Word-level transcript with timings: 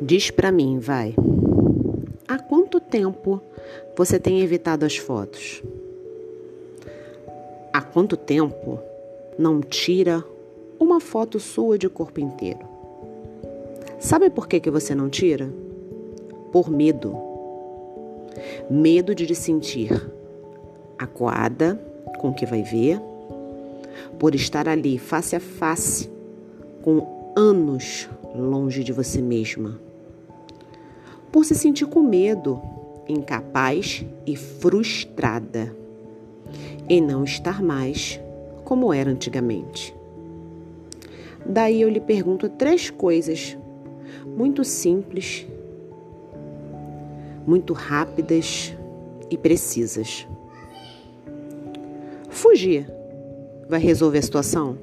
Diz 0.00 0.30
pra 0.30 0.52
mim, 0.52 0.78
vai. 0.78 1.14
Há 2.28 2.38
quanto 2.38 2.78
tempo 2.78 3.40
você 3.96 4.18
tem 4.18 4.40
evitado 4.40 4.84
as 4.84 4.96
fotos? 4.96 5.62
Há 7.72 7.80
quanto 7.80 8.16
tempo 8.16 8.78
não 9.38 9.60
tira 9.60 10.22
uma 10.78 11.00
foto 11.00 11.40
sua 11.40 11.78
de 11.78 11.88
corpo 11.88 12.20
inteiro? 12.20 12.60
Sabe 13.98 14.28
por 14.28 14.46
que, 14.46 14.60
que 14.60 14.70
você 14.70 14.94
não 14.94 15.08
tira? 15.08 15.48
Por 16.52 16.70
medo. 16.70 17.16
Medo 18.68 19.14
de 19.14 19.26
se 19.34 19.34
sentir 19.34 19.90
acuada 20.98 21.80
com 22.18 22.28
o 22.28 22.34
que 22.34 22.44
vai 22.44 22.62
ver, 22.62 23.00
por 24.18 24.34
estar 24.34 24.68
ali 24.68 24.98
face 24.98 25.36
a 25.36 25.40
face 25.40 26.10
com 26.82 27.32
anos 27.36 28.08
longe 28.38 28.84
de 28.84 28.92
você 28.92 29.20
mesma, 29.20 29.80
por 31.32 31.44
se 31.44 31.54
sentir 31.54 31.86
com 31.86 32.02
medo, 32.02 32.60
incapaz 33.08 34.04
e 34.26 34.36
frustrada, 34.36 35.74
e 36.88 37.00
não 37.00 37.24
estar 37.24 37.62
mais 37.62 38.20
como 38.64 38.92
era 38.92 39.10
antigamente. 39.10 39.94
Daí 41.44 41.80
eu 41.80 41.88
lhe 41.88 42.00
pergunto 42.00 42.48
três 42.48 42.90
coisas 42.90 43.56
muito 44.26 44.64
simples, 44.64 45.46
muito 47.46 47.72
rápidas 47.72 48.74
e 49.30 49.36
precisas. 49.36 50.26
Fugir 52.28 52.86
vai 53.68 53.80
resolver 53.80 54.18
a 54.18 54.22
situação? 54.22 54.78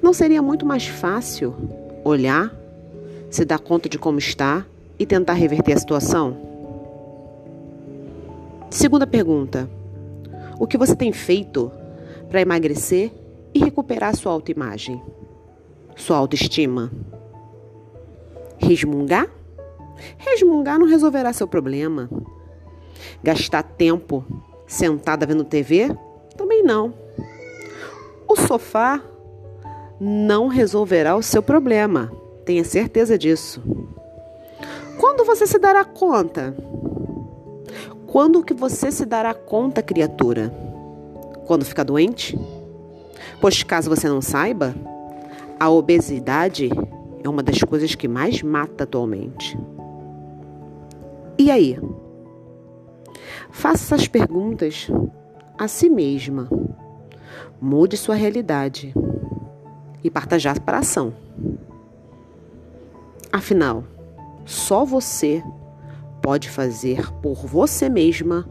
Não 0.00 0.12
seria 0.12 0.40
muito 0.40 0.64
mais 0.64 0.86
fácil 0.86 1.54
olhar, 2.04 2.54
se 3.30 3.44
dar 3.44 3.58
conta 3.58 3.88
de 3.88 3.98
como 3.98 4.18
está 4.18 4.64
e 4.98 5.06
tentar 5.06 5.32
reverter 5.32 5.72
a 5.72 5.78
situação? 5.78 6.36
Segunda 8.70 9.06
pergunta: 9.06 9.68
O 10.58 10.66
que 10.66 10.76
você 10.76 10.94
tem 10.94 11.12
feito 11.12 11.72
para 12.28 12.40
emagrecer 12.40 13.10
e 13.54 13.58
recuperar 13.58 14.14
sua 14.14 14.32
autoimagem? 14.32 15.02
Sua 15.96 16.16
autoestima? 16.16 16.92
Resmungar? 18.58 19.28
Resmungar 20.18 20.78
não 20.78 20.86
resolverá 20.86 21.32
seu 21.32 21.46
problema. 21.46 22.10
Gastar 23.22 23.62
tempo 23.62 24.24
sentada 24.66 25.26
vendo 25.26 25.44
TV? 25.44 25.88
Também 26.36 26.62
não. 26.62 26.92
O 28.28 28.36
sofá 28.36 29.00
não 30.00 30.48
resolverá 30.48 31.16
o 31.16 31.22
seu 31.22 31.42
problema. 31.42 32.10
Tenha 32.44 32.64
certeza 32.64 33.16
disso. 33.16 33.62
Quando 34.98 35.24
você 35.24 35.46
se 35.46 35.58
dará 35.58 35.84
conta? 35.84 36.54
Quando 38.06 38.44
que 38.44 38.54
você 38.54 38.90
se 38.92 39.04
dará 39.04 39.34
conta, 39.34 39.82
criatura? 39.82 40.52
Quando 41.46 41.64
ficar 41.64 41.84
doente? 41.84 42.38
Pois 43.40 43.62
caso 43.62 43.90
você 43.90 44.08
não 44.08 44.20
saiba, 44.20 44.74
a 45.58 45.68
obesidade 45.70 46.70
é 47.22 47.28
uma 47.28 47.42
das 47.42 47.60
coisas 47.62 47.94
que 47.94 48.06
mais 48.06 48.42
mata 48.42 48.84
atualmente. 48.84 49.58
E 51.38 51.50
aí? 51.50 51.78
Faça 53.50 53.94
essas 53.94 54.08
perguntas 54.08 54.88
a 55.58 55.66
si 55.68 55.88
mesma. 55.88 56.48
Mude 57.60 57.96
sua 57.96 58.14
realidade 58.14 58.94
e 60.04 60.10
parta 60.10 60.38
já 60.38 60.54
para 60.54 60.76
a 60.76 60.80
ação. 60.80 61.14
Afinal, 63.32 63.82
só 64.44 64.84
você 64.84 65.42
pode 66.22 66.48
fazer 66.50 67.10
por 67.20 67.46
você 67.46 67.88
mesma 67.88 68.46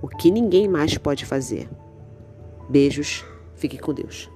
o 0.00 0.06
que 0.06 0.30
ninguém 0.30 0.68
mais 0.68 0.96
pode 0.96 1.24
fazer. 1.24 1.68
Beijos, 2.68 3.24
fique 3.56 3.78
com 3.78 3.92
Deus. 3.92 4.30